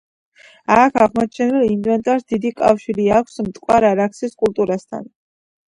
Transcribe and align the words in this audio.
აქ 0.75 0.95
აღმოჩენილ 1.05 1.67
ინვენტარს 1.75 2.25
დიდი 2.35 2.53
კავშირი 2.63 3.07
აქვს 3.21 3.39
მტკვარ-არაქსის 3.51 4.37
კულტურასთან. 4.43 5.11